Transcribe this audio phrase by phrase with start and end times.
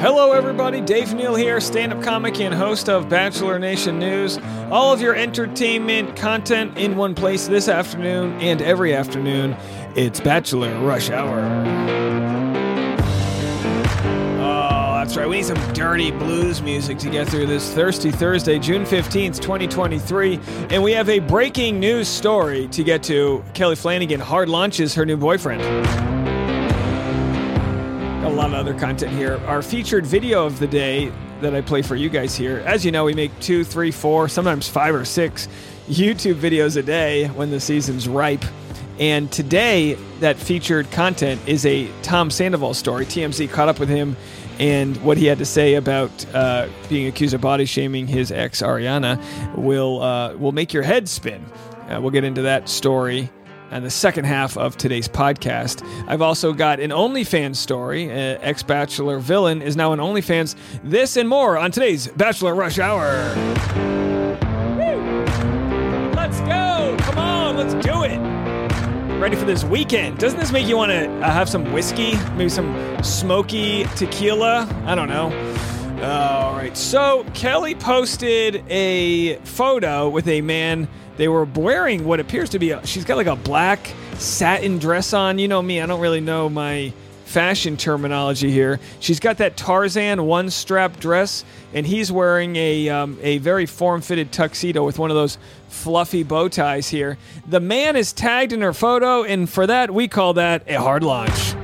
[0.00, 0.80] Hello, everybody.
[0.80, 4.38] Dave Neal here, stand up comic and host of Bachelor Nation News.
[4.70, 9.54] All of your entertainment content in one place this afternoon and every afternoon.
[9.96, 11.40] It's Bachelor Rush Hour.
[14.40, 15.28] Oh, that's right.
[15.28, 20.40] We need some dirty blues music to get through this Thirsty Thursday, June 15th, 2023.
[20.70, 23.44] And we have a breaking news story to get to.
[23.52, 26.09] Kelley Flanagan hard launches her new boyfriend
[28.30, 29.38] a lot of other content here.
[29.46, 32.62] Our featured video of the day that I play for you guys here.
[32.64, 35.48] As you know, we make two, three, four, sometimes five or six
[35.88, 38.44] YouTube videos a day when the season's ripe.
[39.00, 43.04] And today, that featured content is a Tom Sandoval story.
[43.04, 44.16] TMZ caught up with him
[44.60, 48.62] and what he had to say about uh, being accused of body shaming his ex
[48.62, 49.18] Ariana
[49.56, 51.44] will uh, will make your head spin.
[51.88, 53.28] Uh, we'll get into that story
[53.70, 55.86] and the second half of today's podcast.
[56.08, 58.10] I've also got an OnlyFans story.
[58.10, 60.56] Uh, Ex Bachelor villain is now an OnlyFans.
[60.82, 63.34] This and more on today's Bachelor Rush Hour.
[64.76, 65.24] Woo!
[66.14, 66.96] Let's go!
[67.00, 68.18] Come on, let's do it!
[69.20, 70.18] Ready for this weekend.
[70.18, 72.16] Doesn't this make you want to uh, have some whiskey?
[72.36, 74.66] Maybe some smoky tequila?
[74.86, 75.28] I don't know.
[76.02, 76.74] All right.
[76.78, 80.88] So Kelley posted a photo with a man.
[81.18, 82.86] They were wearing what appears to be a.
[82.86, 85.38] She's got like a black satin dress on.
[85.38, 85.78] You know me.
[85.78, 86.94] I don't really know my
[87.26, 88.80] fashion terminology here.
[88.98, 94.00] She's got that Tarzan one strap dress, and he's wearing a um, a very form
[94.00, 95.36] fitted tuxedo with one of those
[95.68, 97.18] fluffy bow ties here.
[97.46, 101.02] The man is tagged in her photo, and for that we call that a hard
[101.02, 101.54] launch.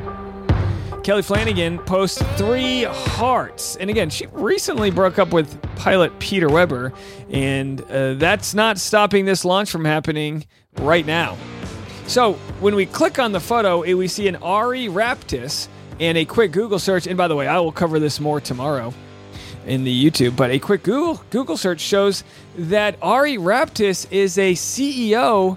[1.06, 3.76] Kelley Flanagan posts three hearts.
[3.76, 6.92] And again, she recently broke up with pilot Peter Weber,
[7.30, 10.44] and uh, that's not stopping this launch from happening
[10.78, 11.36] right now.
[12.08, 15.68] So when we click on the photo, eh, we see an Ari Raptis
[16.00, 17.06] and a quick Google search.
[17.06, 18.92] And by the way, I will cover this more tomorrow
[19.64, 22.24] in the YouTube, but a quick Google Google search shows
[22.58, 25.56] that Ari Raptis is a CEO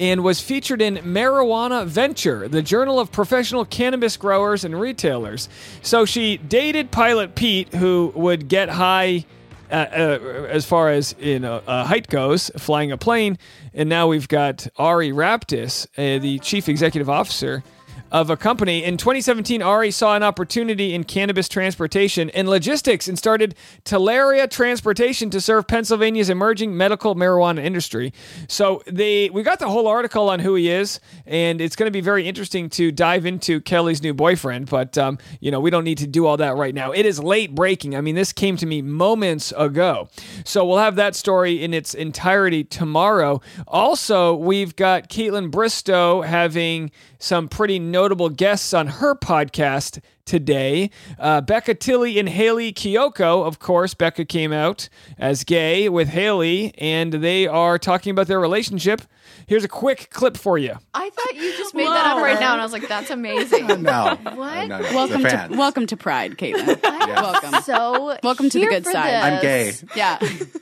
[0.00, 5.48] and was featured in Marijuana Venture, the Journal of Professional Cannabis Growers and Retailers.
[5.82, 9.24] So she dated Pilot Pete, who would get high.
[9.70, 13.38] Uh, uh, as far as you know, uh, height goes, flying a plane,
[13.72, 17.64] and now we've got Ari Raptis, uh, the chief executive officer
[18.12, 18.84] of a company.
[18.84, 23.54] In 2017, Ari saw an opportunity in cannabis transportation and logistics and started
[23.84, 28.12] Talaria Transportation to serve Pennsylvania's emerging medical marijuana industry.
[28.48, 31.92] So they we got the whole article on who he is, and it's going to
[31.92, 34.70] be very interesting to dive into Kelley's new boyfriend.
[34.70, 36.92] But um, you know, we don't need to do all that right now.
[36.92, 37.96] It is late breaking.
[37.96, 40.08] I mean, this came to me moments ago,
[40.44, 43.40] so we'll have that story in its entirety tomorrow.
[43.66, 46.90] Also, we've got Kaitlyn Bristowe having
[47.24, 50.90] some pretty notable guests on her podcast today.
[51.18, 53.94] Uh, Becca Tilley and Hayley Kiyoko, of course.
[53.94, 59.00] Becca came out as gay with Hayley, and they are talking about their relationship.
[59.46, 60.74] Here's a quick clip for you.
[60.92, 63.66] I thought you just made that up right now, and I was like, "That's amazing."
[63.84, 64.16] No.
[64.22, 64.68] What?
[64.68, 66.78] No, no, Welcome to welcome to Pride, Kaitlyn.
[66.82, 67.20] Yeah.
[67.22, 67.62] welcome.
[67.62, 69.10] So Welcome to the good side.
[69.10, 69.24] this.
[69.24, 69.72] I'm gay.
[69.96, 70.18] Yeah,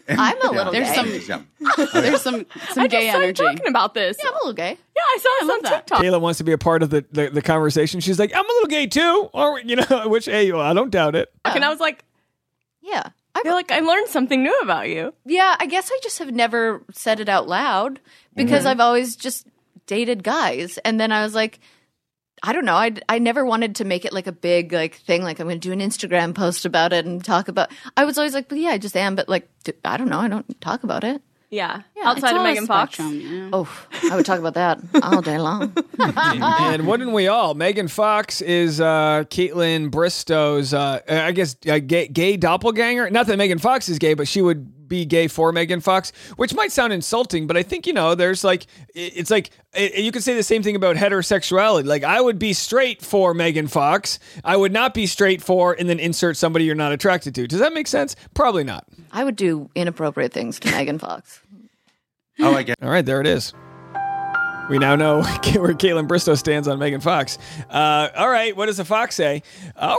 [0.08, 0.94] I'm a little There's gay.
[1.20, 1.42] some-
[1.92, 3.42] there's some some I gay just started energy.
[3.44, 4.16] talking about this.
[4.20, 4.78] Yeah, I'm a little gay.
[5.12, 5.86] Yeah, I saw it love on that.
[5.86, 6.02] TikTok.
[6.02, 8.00] Kayla wants to be a part of the, the, the conversation.
[8.00, 9.30] She's like, I'm a little gay too.
[9.32, 11.32] Or, you know, which, hey, well, I don't doubt it.
[11.44, 12.04] And I was like,
[12.80, 13.02] Yeah.
[13.34, 15.14] I I feel like I learned something new about you.
[15.24, 17.98] yeah, I guess I just have never said it out loud
[18.34, 18.68] because mm-hmm.
[18.68, 19.46] I've always just
[19.86, 21.60] dated guys, and then I was like.
[22.44, 22.74] I don't know.
[22.74, 25.22] I, I never wanted to make it like a big like thing.
[25.22, 27.70] Like I'm going to do an Instagram post about it and talk about.
[27.96, 29.14] I was always like, but yeah, I just am.
[29.14, 29.48] But like,
[29.84, 30.18] I don't know.
[30.18, 31.22] I don't talk about it.
[31.52, 31.82] Yeah.
[31.94, 32.94] It's Outside of Megan Fox.
[32.94, 33.50] spectrum, yeah.
[33.52, 35.72] Oh, I would talk about that all day long.
[35.98, 37.52] and wouldn't we all?
[37.52, 43.10] Megan Fox is uh, Kaitlyn Bristowe's, uh, I guess, uh, gay, gay doppelganger.
[43.10, 46.54] Not that Megan Fox is gay, but she would be gay for Megan Fox, which
[46.54, 50.22] might sound insulting, but I think, you know, there's like, it's like, it, you could
[50.22, 51.86] say the same thing about heterosexuality.
[51.86, 54.18] Like, I would be straight for Megan Fox.
[54.44, 57.46] I would not be straight for, and then insert somebody you're not attracted to.
[57.46, 58.16] Does that make sense?
[58.34, 58.86] Probably not.
[59.12, 61.41] I would do inappropriate things to Megan Fox.
[62.40, 62.76] Oh, I get.
[62.82, 63.52] All right, there it is.
[64.68, 67.36] We now know where Kaitlyn Bristowe stands on Megan Fox.
[67.68, 69.42] Uh, all right, what does the fox say?
[69.76, 69.96] Uh.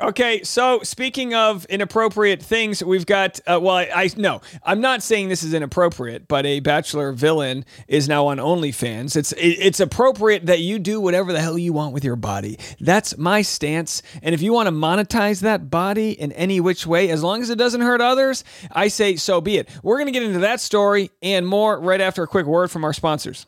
[0.00, 3.40] Okay, so speaking of inappropriate things, we've got.
[3.46, 7.64] Uh, well, I, I no, I'm not saying this is inappropriate, but a bachelor villain
[7.88, 9.16] is now on OnlyFans.
[9.16, 12.58] It's it, it's appropriate that you do whatever the hell you want with your body.
[12.80, 14.02] That's my stance.
[14.22, 17.50] And if you want to monetize that body in any which way, as long as
[17.50, 19.68] it doesn't hurt others, I say so be it.
[19.82, 22.92] We're gonna get into that story and more right after a quick word from our
[22.92, 23.46] sponsors.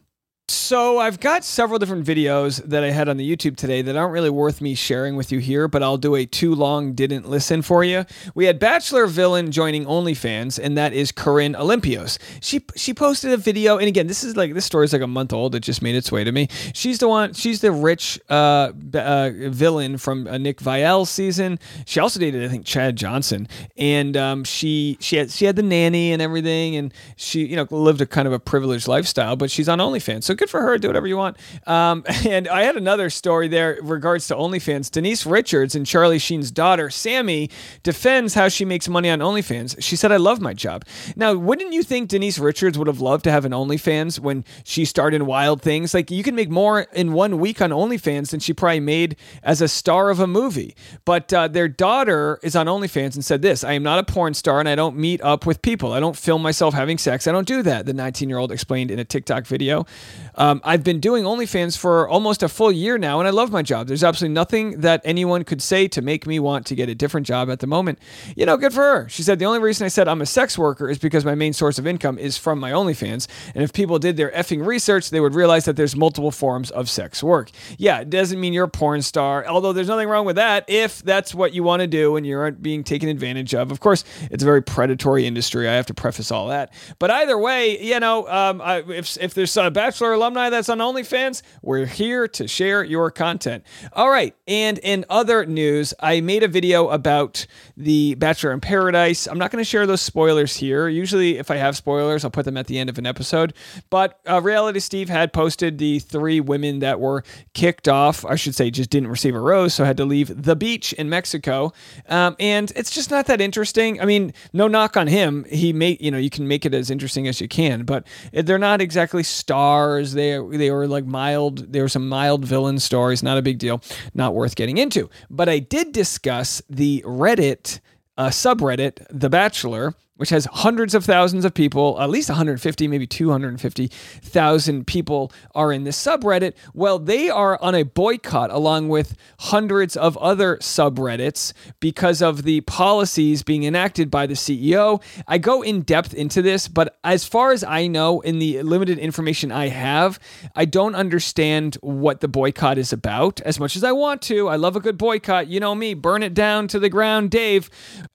[0.49, 4.13] So I've got several different videos that I had on the YouTube today that aren't
[4.13, 7.63] really worth me sharing with you here, but I'll do a too long didn't listen
[7.63, 8.05] for you.
[8.35, 12.19] We had Bachelor Villain joining OnlyFans, and that is Corinne Olympios.
[12.41, 15.07] She she posted a video, and again, this is like this story is like a
[15.07, 15.55] month old.
[15.55, 16.49] It just made its way to me.
[16.75, 17.35] She's the one.
[17.35, 21.59] She's the rich uh, uh, villain from a Nick Viall season.
[21.87, 23.47] She also dated, I think, Chad Johnson,
[23.77, 27.67] and um, she she had she had the nanny and everything, and she you know
[27.71, 29.37] lived a kind of a privileged lifestyle.
[29.37, 30.79] But she's on OnlyFans, so good for her.
[30.79, 31.37] Do whatever you want.
[31.67, 34.91] Um, and I had another story there regards to OnlyFans.
[34.91, 37.51] Denise Richards and Charlie Sheen's daughter, Sami,
[37.83, 39.83] defends how she makes money on OnlyFans.
[39.83, 40.85] She said, I love my job.
[41.17, 44.85] Now, wouldn't you think Denise Richards would have loved to have an OnlyFans when she
[44.85, 45.95] starred in Wild Things?
[45.95, 49.61] Like, you can make more in one week on OnlyFans than she probably made as
[49.61, 50.75] a star of a movie.
[51.05, 54.35] But uh, their daughter is on OnlyFans and said this I am not a porn
[54.35, 55.93] star and I don't meet up with people.
[55.93, 57.27] I don't film myself having sex.
[57.27, 59.87] I don't do that, the 19 year old explained in a TikTok video.
[60.35, 63.63] Um, I've been doing OnlyFans for almost a full year now, and I love my
[63.63, 63.87] job.
[63.87, 67.27] There's absolutely nothing that anyone could say to make me want to get a different
[67.27, 67.99] job at the moment.
[68.37, 69.09] You know, good for her.
[69.09, 71.53] She said, The only reason I said I'm a sex worker is because my main
[71.53, 73.29] source of income is from my OnlyFans.
[73.55, 76.89] And if people did their effing research, they would realize that there's multiple forms of
[76.89, 77.51] sex work.
[77.79, 81.03] Yeah, it doesn't mean you're a porn star, although there's nothing wrong with that if
[81.03, 83.71] that's what you want to do and you aren't being taken advantage of.
[83.71, 85.69] Of course, it's a very predatory industry.
[85.69, 86.73] I have to preface all that.
[86.99, 90.79] But either way, you know, um, I, if, if there's a Bachelor alumni that's on
[90.79, 93.65] OnlyFans, we're here to share your content.
[93.93, 94.37] All right.
[94.47, 97.45] And in other news, I made a video about
[97.77, 99.27] the Bachelor in Paradise.
[99.27, 100.89] I'm not going to share those spoilers here.
[100.89, 103.53] Usually, if I have spoilers, I'll put them at the end of an episode.
[103.91, 108.25] But uh, Reality Steve had posted the three women that were kicked off.
[108.25, 111.09] I should say, just didn't receive a rose, so had to leave the beach in
[111.09, 111.73] Mexico.
[112.09, 114.01] Um, and it's just not that interesting.
[114.01, 115.45] I mean, no knock on him.
[115.51, 118.59] He made, you know, you can make it as interesting as you can, but they're
[118.59, 120.12] not exactly stars.
[120.13, 121.73] They they were like mild.
[121.73, 123.23] There were some mild villain stories.
[123.23, 123.83] Not a big deal.
[124.15, 125.11] Not worth getting into.
[125.31, 127.81] But I did discuss the Reddit
[128.17, 133.07] uh, subreddit, The Bachelor, which has hundreds of thousands of people, at least 150, maybe
[133.07, 136.53] 250,000 people are in this subreddit.
[136.75, 142.61] Well, they are on a boycott along with hundreds of other subreddits because of the
[142.63, 145.03] policies being enacted by the CEO.
[145.27, 148.99] I go in depth into this, but as far as I know, in the limited
[148.99, 150.19] information I have,
[150.55, 154.49] I don't understand what the boycott is about as much as I want to.
[154.49, 155.49] I love a good boycott.
[155.49, 157.71] You know me, burn it down to the ground, Dave.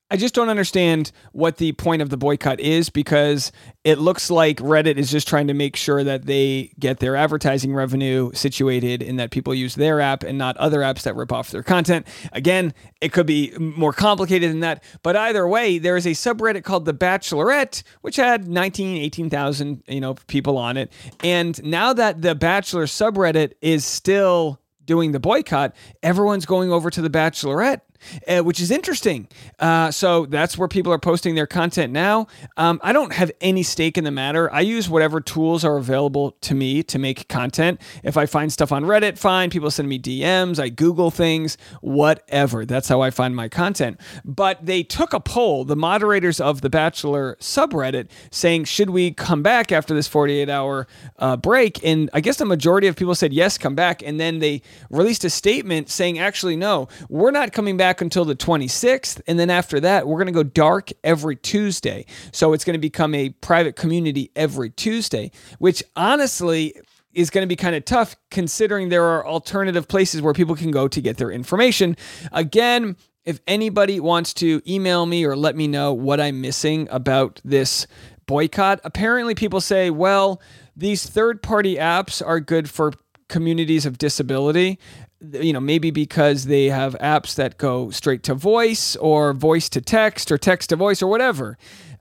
[0.10, 3.52] I just don't understand what the point of the boycott is because
[3.84, 7.74] it looks like Reddit is just trying to make sure that they get their advertising
[7.74, 11.52] revenue situated and that people use their app and not other apps that rip off
[11.52, 12.08] their content.
[12.32, 16.64] Again, it could be more complicated than that, but either way, there is a subreddit
[16.64, 20.92] called The Bachelorette which had 19, 18,000, you know, people on it.
[21.22, 27.02] And now that the Bachelor subreddit is still doing the boycott, everyone's going over to
[27.02, 27.82] The Bachelorette
[28.28, 29.28] uh, which is interesting.
[29.60, 32.28] Uh, so that's where people are posting their content now.
[32.56, 34.52] Um, I don't have any stake in the matter.
[34.54, 37.82] I use whatever tools are available to me to make content.
[38.04, 39.50] If I find stuff on Reddit, fine.
[39.50, 40.60] People send me DMs.
[40.60, 42.66] I Google things, whatever.
[42.66, 44.00] That's how I find my content.
[44.24, 49.42] But they took a poll, the moderators of the Bachelor subreddit, saying, should we come
[49.44, 50.88] back after this 48 hour
[51.18, 51.84] uh, break?
[51.84, 54.02] And I guess the majority of people said, yes, come back.
[54.04, 58.36] And then they released a statement saying, actually, no, we're not coming back until the
[58.36, 59.22] 26th.
[59.28, 62.06] And then after that, we're going to go dark every Tuesday.
[62.32, 66.74] So it's going to become a private community every Tuesday, which honestly,
[67.14, 70.70] is going to be kind of tough considering there are alternative places where people can
[70.70, 71.98] go to get their information.
[72.32, 77.42] Again, if anybody wants to email me or let me know what I'm missing about
[77.44, 77.88] this
[78.28, 80.42] boycott, apparently people say, well,
[80.76, 82.94] these third party apps are good for
[83.30, 84.80] communities of disability
[85.20, 89.82] you know maybe because they have apps that go straight to voice or voice to
[89.82, 91.58] text or text to voice or whatever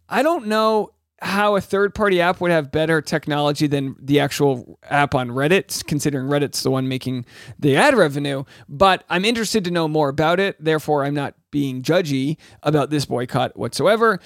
[0.08, 0.90] i don't know
[1.20, 5.84] how a third party app would have better technology than the actual app on Reddit,
[5.86, 7.24] considering Reddit's the one making
[7.58, 8.44] the ad revenue.
[8.68, 10.56] But I'm interested to know more about it.
[10.62, 14.20] Therefore, I'm not being judgy about this boycott whatsoever.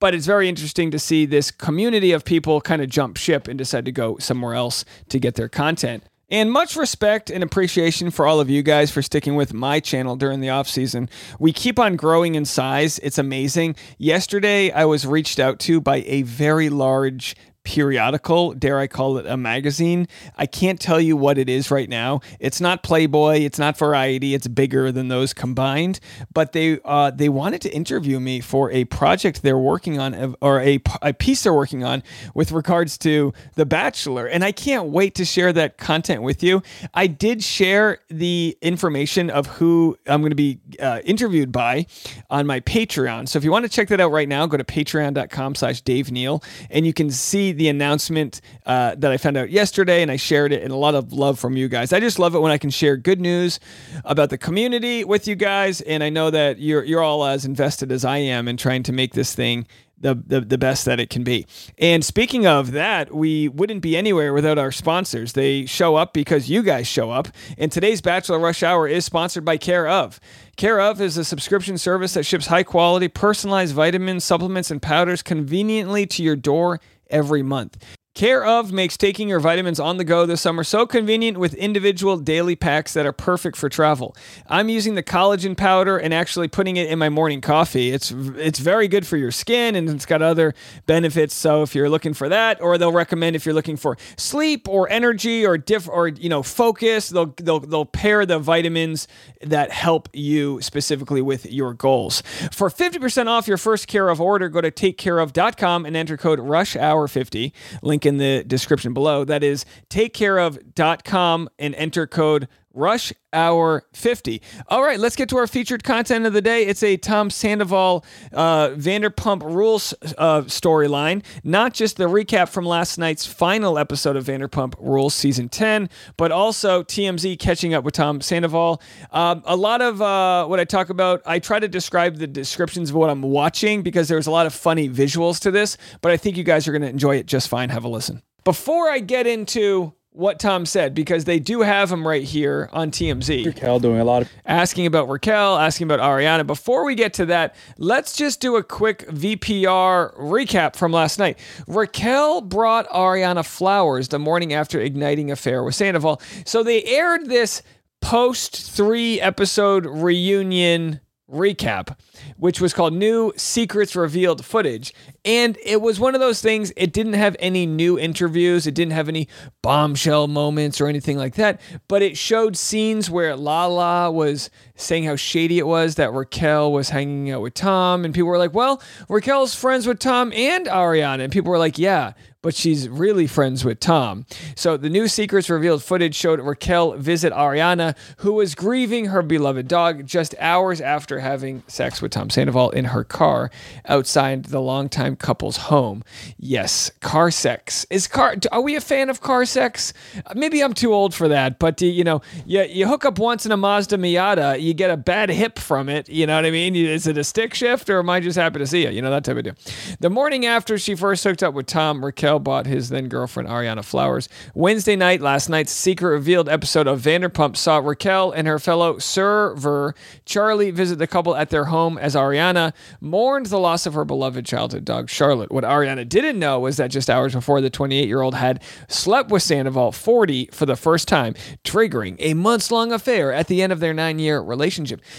[0.00, 3.58] But it's very interesting to see this community of people kind of jump ship and
[3.58, 6.04] decide to go somewhere else to get their content.
[6.30, 10.14] And much respect and appreciation for all of you guys for sticking with my channel
[10.14, 11.08] during the off season.
[11.38, 12.98] We keep on growing in size.
[12.98, 13.76] It's amazing.
[13.96, 17.34] Yesterday, I was reached out to by a very large
[17.68, 20.08] periodical, dare I call it a magazine.
[20.36, 22.20] I can't tell you what it is right now.
[22.40, 26.00] It's not Playboy, it's not Variety, it's bigger than those combined.
[26.32, 30.62] But they uh, they wanted to interview me for a project they're working on, or
[30.62, 32.02] a, a piece they're working on
[32.34, 36.62] with regards to The Bachelor, and I can't wait to share that content with you.
[36.94, 41.84] I did share the information of who I'm going to be uh, interviewed by
[42.30, 43.28] on my Patreon.
[43.28, 46.42] So if you want to check that out right now, go to patreon.com/slash Dave Neal,
[46.70, 50.52] and you can see the announcement uh, that I found out yesterday, and I shared
[50.52, 51.92] it, and a lot of love from you guys.
[51.92, 53.60] I just love it when I can share good news
[54.04, 57.92] about the community with you guys, and I know that you're you're all as invested
[57.92, 59.66] as I am in trying to make this thing
[60.00, 61.46] the, the, the best that it can be.
[61.78, 65.32] And speaking of that, we wouldn't be anywhere without our sponsors.
[65.32, 67.28] They show up because you guys show up.
[67.56, 70.20] And today's Bachelor Rush Hour is sponsored by Care of.
[70.56, 75.22] Care of is a subscription service that ships high quality, personalized vitamins, supplements, and powders
[75.22, 77.82] conveniently to your door every month.
[78.18, 82.16] Care of makes taking your vitamins on the go this summer so convenient with individual
[82.16, 84.16] daily packs that are perfect for travel.
[84.48, 87.92] I'm using the collagen powder and actually putting it in my morning coffee.
[87.92, 90.52] It's it's very good for your skin and it's got other
[90.86, 91.32] benefits.
[91.32, 94.90] So if you're looking for that, or they'll recommend if you're looking for sleep or
[94.90, 99.06] energy or diff or you know focus, they'll they'll they'll pair the vitamins
[99.42, 102.24] that help you specifically with your goals.
[102.50, 107.52] For 50% off your first Care of order, go to takecareof.com and enter code RUSHHOUR50.
[107.80, 109.24] Link in the description below.
[109.24, 114.40] That is takecareof.com and enter code Rush Hour 50.
[114.68, 116.64] All right, let's get to our featured content of the day.
[116.64, 122.96] It's a Tom Sandoval uh, Vanderpump Rules uh, storyline, not just the recap from last
[122.96, 128.20] night's final episode of Vanderpump Rules season 10, but also TMZ catching up with Tom
[128.20, 128.80] Sandoval.
[129.10, 132.90] Um, a lot of uh, what I talk about, I try to describe the descriptions
[132.90, 136.16] of what I'm watching because there's a lot of funny visuals to this, but I
[136.16, 137.70] think you guys are going to enjoy it just fine.
[137.70, 138.22] Have a listen.
[138.44, 142.90] Before I get into what Tom said because they do have him right here on
[142.90, 143.46] TMZ.
[143.46, 146.44] Raquel doing a lot of asking about Raquel, asking about Ariana.
[146.44, 151.38] Before we get to that, let's just do a quick VPR recap from last night.
[151.68, 156.20] Raquel brought Ariana flowers the morning after igniting affair with Sandoval.
[156.44, 157.62] So they aired this
[158.00, 161.96] post three episode reunion recap,
[162.36, 164.94] which was called New Secrets Revealed Footage.
[165.24, 168.92] And it was one of those things, it didn't have any new interviews, it didn't
[168.92, 169.28] have any
[169.62, 175.16] bombshell moments or anything like that, but it showed scenes where Lala was saying how
[175.16, 178.04] shady it was that Raquel was hanging out with Tom.
[178.04, 181.20] And people were like, well, Raquel's friends with Tom and Ariana.
[181.20, 184.24] And people were like, yeah, but she's really friends with Tom.
[184.54, 189.66] So the new Secrets Revealed footage showed Raquel visit Ariana, who was grieving her beloved
[189.66, 193.50] dog just hours after having sex with Tom Sandoval in her car
[193.86, 196.04] outside the longtime couple's home.
[196.38, 197.84] Yes, car sex.
[197.90, 199.92] Is car are we a fan of car sex?
[200.34, 203.52] Maybe I'm too old for that, but you know, you, you hook up once in
[203.52, 206.76] a Mazda Miata, you get a bad hip from it, you know what I mean?
[206.76, 208.90] Is it a stick shift or am I just happy to see you?
[208.90, 209.54] You know, that type of deal.
[209.98, 213.84] The morning after she first hooked up with Tom, Raquel bought his then girlfriend Ariana
[213.84, 214.28] flowers.
[214.54, 219.94] Wednesday night, last night's secret revealed episode of Vanderpump saw Raquel and her fellow server
[220.26, 224.44] Charlie visit the couple at their home as Ariana mourned the loss of her beloved
[224.44, 225.50] childhood dog Charlotte.
[225.50, 229.30] What Ariana didn't know was that just hours before the 28 year old had slept
[229.30, 231.34] with Sandoval 40 for the first time,
[231.64, 234.57] triggering a months long affair at the end of their nine year relationship.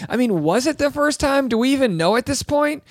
[0.08, 1.48] I mean, was it the first time?
[1.48, 2.82] Do we even know at this point?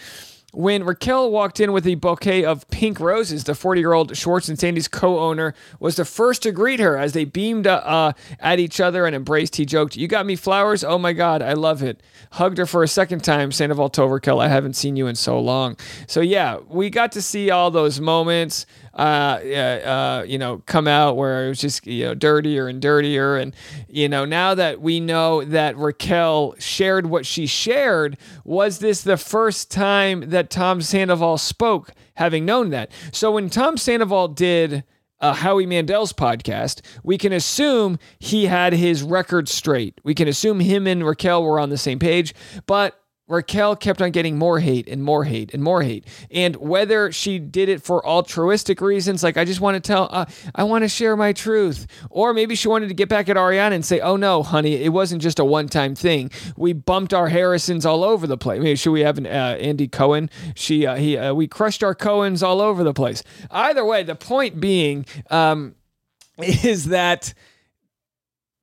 [0.52, 4.50] When Raquel walked in with a bouquet of pink roses, the 40 year old Schwartz
[4.50, 8.58] and Sandy's co owner was the first to greet her as they beamed uh, at
[8.58, 9.58] each other and embraced.
[9.58, 10.84] He joked, You got me flowers?
[10.84, 12.02] Oh my God, I love it.
[12.32, 13.52] Hugged her for a second time.
[13.52, 15.78] Sandoval told Raquel, I haven't seen you in so long.
[16.08, 21.18] So, yeah, we got to see all those moments uh, uh, you know, come out
[21.18, 23.38] where it was just, you know, dirtier and dirtier.
[23.38, 23.56] And,
[23.88, 29.18] you know, now that we know that Raquel shared what she shared, was this the
[29.18, 32.92] first time that Tom Sandoval spoke, having known that?
[33.12, 34.84] So when Tom Sandoval did
[35.22, 40.00] uh, Howie Mandel's podcast, we can assume he had his record straight.
[40.04, 42.34] We can assume him and Raquel were on the same page.
[42.66, 42.99] But
[43.30, 46.06] Raquel kept on getting more hate and more hate and more hate.
[46.32, 50.26] And whether she did it for altruistic reasons, like I just want to tell, uh,
[50.56, 53.74] I want to share my truth, or maybe she wanted to get back at Ariana
[53.74, 56.32] and say, "Oh no, honey, it wasn't just a one-time thing.
[56.58, 58.62] We bumped our Harrisons all over the place.
[58.62, 60.32] Maybe should we have an uh, Andy Cohen?
[60.56, 63.24] She, uh, he, uh, we crushed our Cohens all over the place.
[63.52, 65.76] Either way, the point being um,
[66.40, 67.36] is that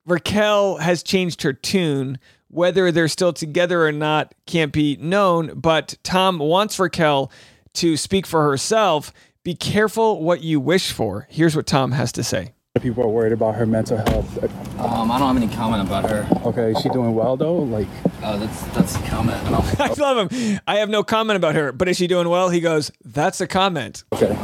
[0.07, 5.97] Raquel has changed her tune whether they're still together or not can't be known, but
[6.03, 7.31] Tom wants Raquel
[7.75, 9.13] to speak for herself
[9.45, 11.27] Be careful what you wish for.
[11.31, 12.53] Here's what Tom has to say.
[12.81, 14.43] People are worried about her mental health.
[14.79, 16.29] Um, I don't have any comment about her.
[16.45, 17.57] Okay, is she doing well though?
[17.57, 17.87] Like,
[18.23, 19.39] Uh, that's that's a comment.
[19.79, 20.61] I I love him.
[20.67, 22.51] I have no comment about her, but is she doing well?
[22.51, 24.05] He goes, That's a comment.
[24.13, 24.37] okay.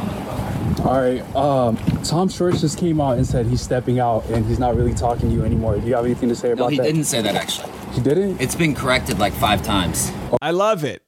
[0.83, 1.21] All right.
[1.35, 4.93] Um, Tom Schwartz just came out and said he's stepping out and he's not really
[4.93, 5.77] talking to you anymore.
[5.79, 6.83] Do you have anything to say about No, about he that?
[6.83, 7.71] didn't say that actually.
[7.93, 8.41] He didn't.
[8.41, 10.11] It's been corrected like five times.
[10.41, 11.03] I love it.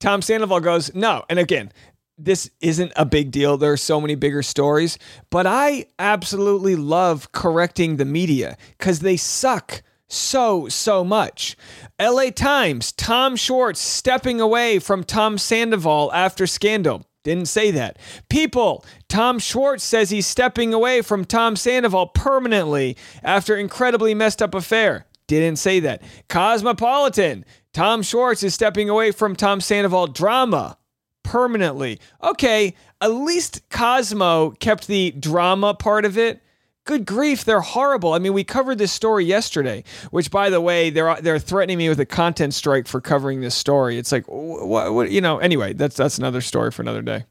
[0.00, 1.24] Tom Sandoval goes, no.
[1.28, 1.72] And again,
[2.16, 3.58] this isn't a big deal.
[3.58, 4.98] There are so many bigger stories,
[5.30, 11.56] but I absolutely love correcting the media because they suck so, so much.
[12.00, 17.04] LA Times, Tom Schwartz stepping away from Tom Sandoval after scandal.
[17.24, 17.98] Didn't say that.
[18.28, 24.54] People, Tom Schwartz says he's stepping away from Tom Sandoval permanently after incredibly messed up
[24.54, 25.06] affair.
[25.28, 26.02] Didn't say that.
[26.28, 30.78] Cosmopolitan, Tom Schwartz is stepping away from Tom Sandoval drama
[31.22, 32.00] permanently.
[32.22, 36.42] Okay, at least Cosmo kept the drama part of it.
[36.84, 38.12] Good grief, they're horrible.
[38.12, 41.88] I mean, we covered this story yesterday, which, by the way, they're they're threatening me
[41.88, 43.98] with a content strike for covering this story.
[43.98, 45.38] It's like, what, what you know?
[45.38, 47.24] Anyway, that's that's another story for another day.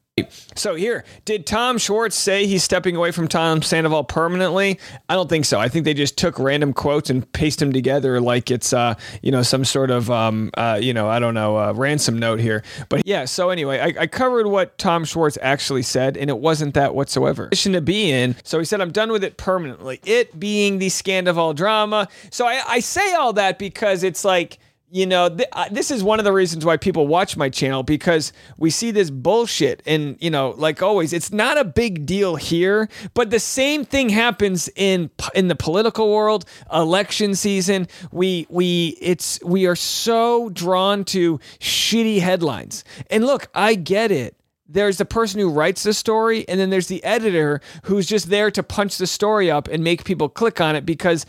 [0.55, 4.77] So here, did Tom Schwartz say he's stepping away from Tom Sandoval permanently?
[5.07, 5.59] I don't think so.
[5.59, 9.31] I think they just took random quotes and pasted them together like it's uh, you
[9.31, 12.63] know, some sort of um, uh, you know, I don't know, uh, ransom note here.
[12.89, 16.73] But yeah, so anyway, I, I covered what Tom Schwartz actually said, and it wasn't
[16.73, 17.47] that whatsoever.
[17.47, 18.35] Position to be in.
[18.43, 20.01] So he said, I'm done with it permanently.
[20.05, 22.09] It being the Scandival drama.
[22.31, 24.59] So I, I say all that because it's like
[24.91, 27.81] you know, th- uh, this is one of the reasons why people watch my channel
[27.81, 29.81] because we see this bullshit.
[29.85, 34.09] And, you know, like always, it's not a big deal here, but the same thing
[34.09, 37.87] happens in in the political world, election season.
[38.11, 42.83] We we it's we are so drawn to shitty headlines.
[43.09, 44.35] And look, I get it
[44.73, 48.49] there's the person who writes the story and then there's the editor who's just there
[48.51, 51.25] to punch the story up and make people click on it because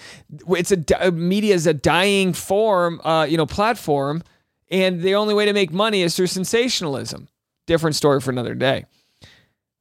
[0.49, 4.23] it's a media is a dying form uh, you know platform
[4.71, 7.29] and the only way to make money is through sensationalism
[7.67, 8.85] different story for another day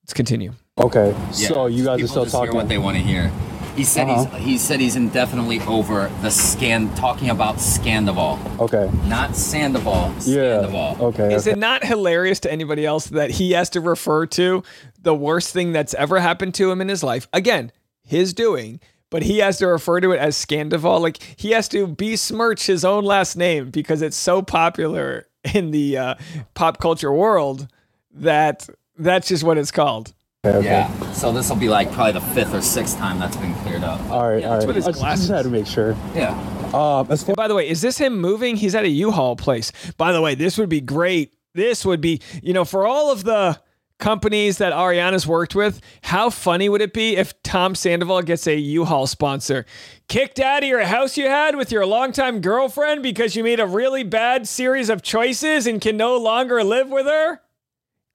[0.04, 1.48] let's continue Okay, Yeah.
[1.50, 2.56] so you guys are still just hear talking.
[2.56, 3.30] what they want to hear.
[3.76, 4.26] He said Uh-huh.
[4.38, 8.90] he's he said he's indefinitely over the scan talking about Scandival, okay.
[9.08, 10.14] not Sandoval.
[10.26, 10.64] Yeah.
[10.64, 11.00] Scandival.
[11.00, 11.34] Okay.
[11.34, 11.54] is okay.
[11.54, 14.64] it not hilarious to anybody else that he has to refer to
[15.02, 17.72] the worst thing that's ever happened to him in his life again
[18.04, 21.02] his doing but he has to refer to it as Scandival.
[21.02, 25.98] Like he has to besmirch his own last name because it's so popular in the
[25.98, 26.16] uh,
[26.54, 27.68] pop culture world
[28.14, 30.14] that that's just what it's called.
[30.44, 30.68] Okay, okay.
[30.68, 31.12] Yeah.
[31.12, 34.02] So this will be like probably the fifth or sixth time that's been cleared up.
[34.10, 34.66] All right, all right.
[34.66, 35.96] what his I just, glasses- just had to make sure.
[36.16, 36.32] Yeah.
[36.74, 38.56] Um, as far And by the way, is this him moving?
[38.56, 39.72] He's at a U-Haul place.
[39.98, 41.36] By the way, this would be great.
[41.54, 43.62] This would be, you know, for all of the
[44.00, 48.56] companies that Ariana's worked with, how funny would it be if Tom Sandoval gets a
[48.56, 49.68] U-Haul sponsor?
[50.08, 53.68] Kicked out of your house you had with your longtime girlfriend because you made a
[53.68, 57.42] really bad series of choices and can no longer live with her?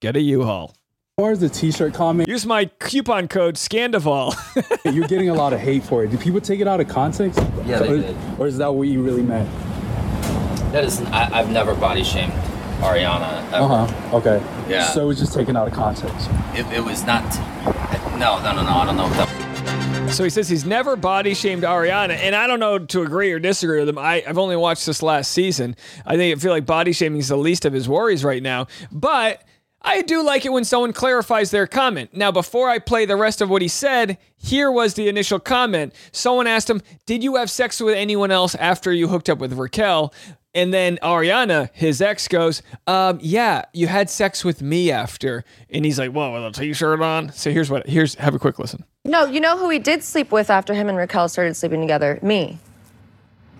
[0.00, 0.74] Get a U-Haul.
[1.18, 4.34] Far as the T-shirt comment, Use my coupon code Scandival.
[4.94, 6.10] you're getting a lot of hate for it.
[6.10, 7.40] Do people take it out of context?
[7.64, 8.16] Yeah, they or, did.
[8.38, 9.50] or is that what you really meant?
[10.72, 11.00] That is.
[11.00, 12.34] I, I've never body shamed
[12.80, 13.50] Ariana.
[13.50, 13.56] Ever.
[13.56, 14.16] Uh huh.
[14.18, 14.44] Okay.
[14.68, 14.88] Yeah.
[14.88, 16.28] So it's just taken out of context.
[16.52, 17.24] It, it was not.
[18.18, 18.68] No, no, no, no.
[18.68, 19.08] I don't know.
[19.08, 23.32] That, So he says he's never body shamed Ariana, and I don't know to agree
[23.32, 23.96] or disagree with him.
[23.96, 25.76] I, I've only watched this last season.
[26.04, 28.66] I think I feel like body shaming is the least of his worries right now.
[28.92, 29.42] But
[29.86, 32.10] I do like it when someone clarifies their comment.
[32.12, 35.94] Now, before I play the rest of what he said, here was the initial comment.
[36.10, 39.52] Someone asked him, "Did you have sex with anyone else after you hooked up with
[39.52, 40.12] Raquel?"
[40.54, 45.84] And then Ariana, his ex, goes, um, "Yeah, you had sex with me after." And
[45.84, 47.86] he's like, "Whoa, with a t-shirt on." So here's what.
[47.86, 48.84] Here's have a quick listen.
[49.04, 52.18] No, you know who he did sleep with after him and Raquel started sleeping together?
[52.22, 52.58] Me.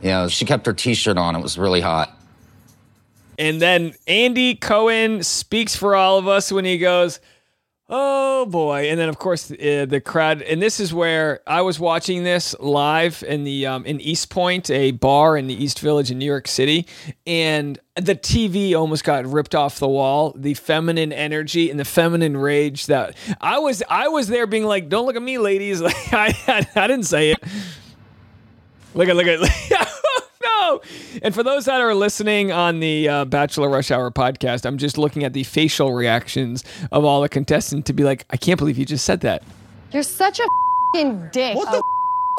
[0.03, 1.37] Yeah, she kept her t-shirt on.
[1.37, 2.16] It was really hot.
[3.39, 7.21] And then Andy Cohen speaks for all of us when he goes,
[7.89, 10.43] "Oh boy!" And then of course uh, the crowd.
[10.43, 14.71] And this is where I was watching this live in the um, in East Point,
[14.71, 16.87] a bar in the East Village in New York City,
[17.27, 20.33] and the TV almost got ripped off the wall.
[20.37, 24.89] The feminine energy and the feminine rage that I was I was there being like,
[24.89, 27.43] "Don't look at me, ladies!" Like I I, I didn't say it.
[28.95, 29.41] Look at look at.
[31.17, 31.27] no.
[31.27, 34.99] And for those that are listening on the uh, Bachelor Rush Hour podcast, I'm just
[34.99, 38.79] looking at the facial reactions of all the contestants to be like, I can't believe
[38.79, 39.43] you just said that.
[39.93, 40.47] You're such a
[40.95, 41.57] fing dick.
[41.57, 41.83] What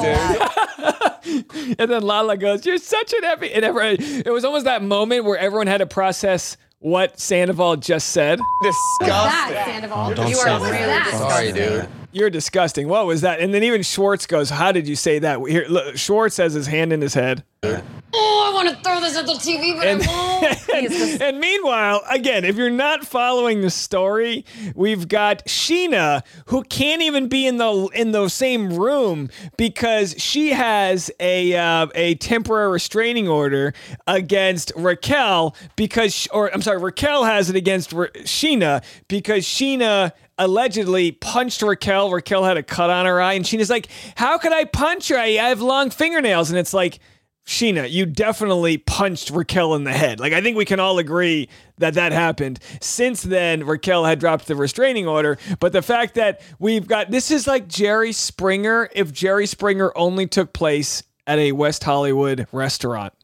[1.78, 5.24] And then Lala goes, "You're such an epic." And everyone, it was almost that moment
[5.24, 8.38] where everyone had to process what Sandoval just said?
[8.62, 9.90] Disgusting.
[9.92, 10.70] Oh, don't You say are that.
[10.70, 11.80] really Sorry, disgusting.
[11.80, 11.88] dude.
[12.10, 12.88] You're disgusting.
[12.88, 13.40] What was that?
[13.40, 16.66] And then even Schwartz goes, "How did you say that?" Here, look, Schwartz has his
[16.66, 17.44] hand in his head.
[17.62, 21.22] Oh, I want to throw this at the TV, but And, I won't.
[21.22, 24.44] and meanwhile, again, if you're not following the story,
[24.74, 30.50] we've got Scheana who can't even be in the in the same room because she
[30.50, 33.74] has a uh, a temporary restraining order
[34.06, 41.62] against Raquel because or I'm sorry, Raquel has it against Scheana because Scheana allegedly punched
[41.62, 42.10] Raquel.
[42.10, 45.16] Raquel had a cut on her eye, and Scheana's like, "How could I punch her?
[45.16, 46.98] I I have long fingernails." And it's like.
[47.46, 50.20] Scheana, you definitely punched Raquel in the head.
[50.20, 51.48] Like, I think we can all agree
[51.78, 52.58] that that happened.
[52.82, 55.38] Since then, Raquel had dropped the restraining order.
[55.58, 60.26] But the fact that we've got this is like Jerry Springer if Jerry Springer only
[60.26, 63.14] took place at a West Hollywood restaurant.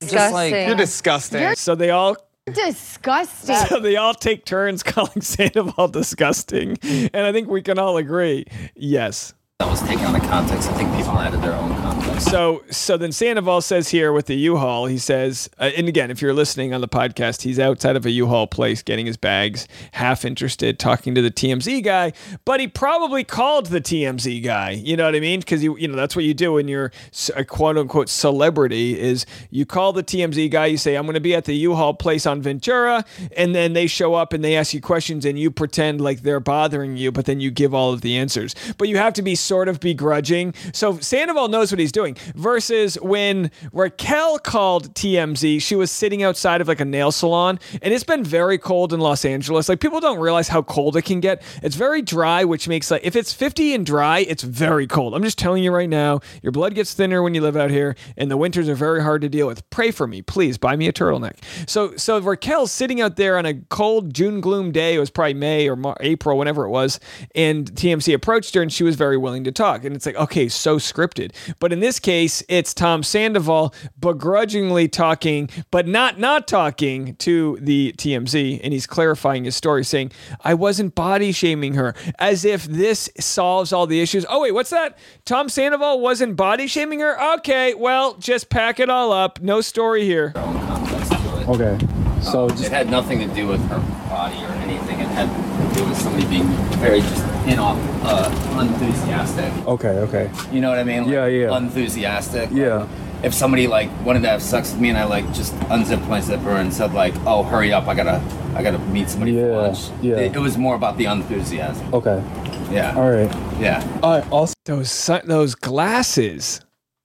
[0.00, 0.66] Just like Disgusting.
[0.68, 1.54] You're disgusting.
[1.56, 2.16] So they all
[2.52, 3.56] Disgusting.
[3.56, 6.78] so they all take turns calling Sandoval disgusting.
[6.82, 9.34] And I think we can all agree, yes.
[9.58, 10.68] That was taken out of context.
[10.68, 12.30] I think people added their own context.
[12.30, 16.20] So, so then Sandoval says here with the U-Haul, he says, uh, and again, if
[16.20, 20.26] you're listening on the podcast, he's outside of a U-Haul place getting his bags, half
[20.26, 22.12] interested, talking to the TMZ guy,
[22.44, 24.72] but he probably called the TMZ guy.
[24.72, 25.40] You know what I mean?
[25.40, 26.92] Because you, you know, that's what you do when you're
[27.34, 31.20] a quote unquote celebrity is you call the TMZ guy, you say, I'm going to
[31.20, 34.74] be at the U-Haul place on Ventura, and then they show up and they ask
[34.74, 38.02] you questions and you pretend like they're bothering you, but then you give all of
[38.02, 38.54] the answers.
[38.76, 40.54] But you have to be sort of begrudging.
[40.72, 42.16] So Sandoval knows what he's doing.
[42.34, 47.94] Versus when Raquel called TMZ, she was sitting outside of like a nail salon, and
[47.94, 49.68] it's been very cold in Los Angeles.
[49.68, 51.42] Like people don't realize how cold it can get.
[51.62, 55.14] It's very dry, which makes like if it's 50 and dry, it's very cold.
[55.14, 57.96] I'm just telling you right now, your blood gets thinner when you live out here,
[58.16, 59.68] and the winters are very hard to deal with.
[59.70, 60.58] Pray for me, please.
[60.58, 61.36] Buy me a turtleneck.
[61.68, 64.94] So so Raquel's sitting out there on a cold June gloom day.
[64.94, 66.98] It was probably May or Mar- April, whenever it was,
[67.34, 69.84] and TMZ approached her, and she was very willing to talk.
[69.84, 71.32] And it's like, okay, so scripted.
[71.58, 77.94] But in this case, it's Tom Sandoval begrudgingly talking, but not not talking to the
[77.96, 83.08] TMZ, and he's clarifying his story, saying, "I wasn't body shaming her," as if this
[83.18, 84.24] solves all the issues.
[84.28, 84.98] Oh wait, what's that?
[85.24, 87.20] Tom Sandoval wasn't body shaming her.
[87.36, 89.40] Okay, well, just pack it all up.
[89.40, 90.32] No story here.
[90.34, 91.48] Their own context to it.
[91.48, 91.86] Okay.
[92.22, 94.98] So It just had nothing to do with her body or anything.
[94.98, 96.46] It had to do with somebody being
[96.78, 99.52] very just in off, uh, unenthusiastic.
[99.66, 100.30] okay, okay.
[100.52, 101.04] You know what I mean?
[101.04, 101.56] Like, Yeah, yeah.
[101.56, 102.50] Unenthusiastic.
[102.52, 102.74] Yeah.
[102.76, 102.88] Like,
[103.22, 106.20] if somebody like wanted to have sex with me and I like just unzipped my
[106.20, 107.88] zipper and said like, "Oh, hurry up!
[107.88, 108.22] I gotta,
[108.54, 110.16] I gotta meet somebody Yeah, for lunch." yeah.
[110.16, 111.94] It, it was more about the enthusiasm.
[111.94, 112.22] Okay.
[112.70, 112.94] Yeah.
[112.96, 113.32] All right.
[113.58, 113.82] Yeah.
[114.02, 114.30] All right.
[114.30, 116.60] Also, Those su- those glasses.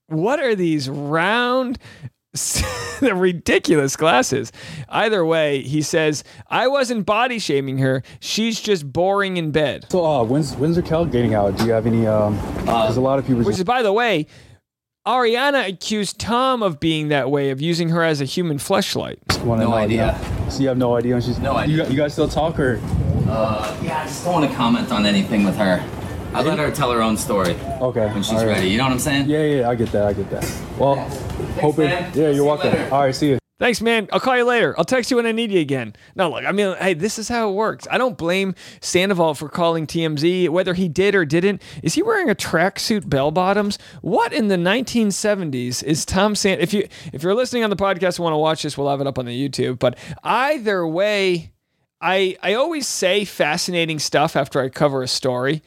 [0.08, 1.77] What are these round?
[3.02, 4.52] the ridiculous glasses.
[4.89, 8.04] Either way, he says, I wasn't body shaming her.
[8.22, 9.88] She's just boring in bed.
[9.89, 11.58] so uh, when's when's Raquel getting out?
[11.58, 12.08] Do you have any?
[12.08, 13.44] Um, there's a lot of people.
[13.44, 14.28] Which is, by the way,
[15.06, 19.17] Ariana accused Tom of being that way, of using her as a human fleshlight.
[19.44, 19.98] wanna No know, idea.
[20.17, 20.48] yeah.
[20.50, 21.15] So you have no idea.
[21.15, 21.86] And she's No You, idea.
[21.86, 22.80] gu- you guys still talk or?
[23.28, 24.02] Uh, yeah.
[24.02, 25.84] I just don't want to comment on anything with her.
[26.34, 28.06] I let her tell her own story Okay.
[28.08, 28.48] when she's all right.
[28.56, 28.70] ready.
[28.70, 29.30] You know what I'm saying?
[29.30, 29.70] Yeah, yeah.
[29.70, 30.06] I get that.
[30.06, 30.50] I get that.
[30.78, 30.96] Well,
[31.60, 31.86] hoping.
[31.89, 32.12] man.
[32.13, 32.72] Yeah, you're you welcome.
[32.72, 32.89] later.
[32.94, 33.13] All right.
[33.15, 33.38] See you.
[33.60, 34.08] Thanks, man.
[34.12, 34.74] I'll call you later.
[34.76, 35.94] I'll text you when I need you again.
[36.15, 37.88] No, look, I mean, hey, this is how it works.
[37.91, 41.62] I don't blame Sandoval for calling TMZ, whether he did or didn't.
[41.84, 43.78] Is he wearing a tracksuit bell bottoms?
[44.02, 46.60] What in the 1970s is Tom Sand?
[46.60, 49.00] If you if you're listening on the podcast and want to watch this, we'll have
[49.02, 49.78] it up on the YouTube.
[49.78, 51.52] But either way,
[52.02, 55.62] I I always say fascinating stuff after I cover a story.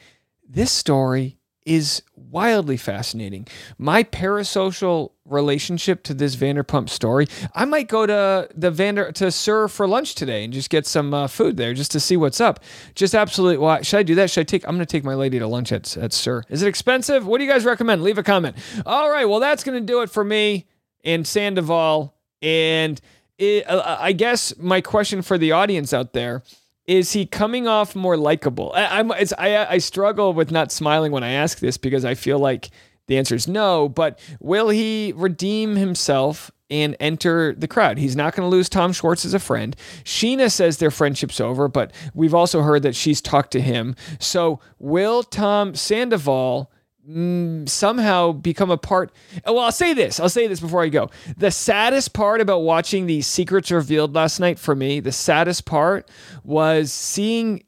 [0.47, 3.47] This story is wildly fascinating.
[3.77, 7.27] My parasocial relationship to this Vanderpump story.
[7.55, 11.13] I might go to the Vander to Sir for lunch today and just get some
[11.13, 12.59] uh, food there just to see what's up.
[12.93, 13.57] Just absolutely.
[13.57, 14.29] Why should I do that?
[14.29, 14.67] Should I take?
[14.67, 16.43] I'm going to take my lady to lunch at at SUR.
[16.49, 17.25] Is it expensive?
[17.25, 18.03] What do you guys recommend?
[18.03, 18.55] Leave a comment.
[18.85, 19.25] All right.
[19.25, 20.67] Well, that's going to do it for me
[21.03, 22.13] and Sandoval.
[22.43, 23.01] And
[23.39, 26.43] it, uh, I guess my question for the audience out there
[26.87, 28.71] is he coming off more likable?
[28.75, 32.39] I, it's, I I struggle with not smiling when I ask this because I feel
[32.39, 32.69] like
[33.07, 33.89] the answer is no.
[33.89, 37.97] But will he redeem himself and enter the crowd?
[37.97, 39.75] He's not going to lose Tom Schwartz as a friend.
[40.03, 43.95] Scheana says their friendship's over, but we've also heard that she's talked to him.
[44.19, 46.71] So will Tom Sandoval?
[47.09, 49.11] Mm, somehow become a part.
[49.45, 50.19] Well, I'll say this.
[50.19, 51.09] I'll say this before I go.
[51.37, 56.09] The saddest part about watching the secrets revealed last night for me, the saddest part
[56.43, 57.63] was seeing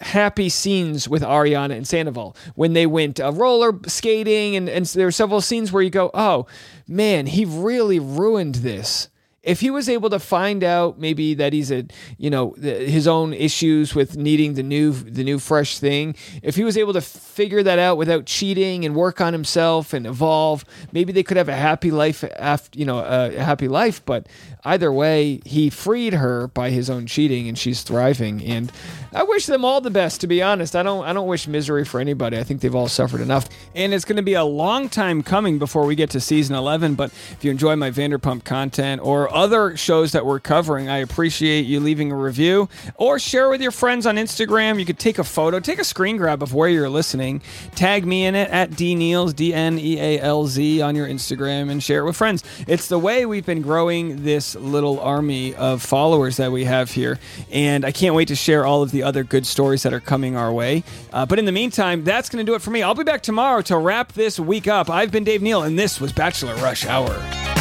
[0.00, 5.06] happy scenes with Ariana and Sandoval when they went uh, roller skating and, and there
[5.06, 6.46] were several scenes where you go, oh
[6.86, 9.08] man, he really ruined this.
[9.48, 11.86] If he was able to find out maybe that he's a
[12.18, 16.64] you know his own issues with needing the new the new fresh thing, if he
[16.64, 21.12] was able to figure that out without cheating and work on himself and evolve, maybe
[21.12, 24.04] they could have a happy life after you know a happy life.
[24.04, 24.26] But
[24.64, 28.44] either way, he freed her by his own cheating, and she's thriving.
[28.44, 28.70] And
[29.12, 30.20] I wish them all the best.
[30.20, 32.38] To be honest, I don't I don't wish misery for anybody.
[32.38, 35.58] I think they've all suffered enough, and it's going to be a long time coming
[35.58, 36.94] before we get to season eleven.
[36.94, 41.66] But if you enjoy my Vanderpump content or other shows that we're covering, I appreciate
[41.66, 44.78] you leaving a review or share with your friends on Instagram.
[44.78, 47.40] You could take a photo, take a screen grab of where you're listening,
[47.74, 48.94] tag me in it at D
[49.32, 52.44] D N E A L Z on your Instagram, and share it with friends.
[52.66, 57.18] It's the way we've been growing this little army of followers that we have here,
[57.50, 60.36] and I can't wait to share all of the other good stories that are coming
[60.36, 60.82] our way.
[61.12, 62.82] Uh, but in the meantime, that's going to do it for me.
[62.82, 64.90] I'll be back tomorrow to wrap this week up.
[64.90, 67.57] I've been Dave Neal, and this was Bachelor Rush Hour.